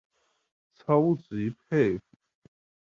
[0.73, 2.03] 超級佩服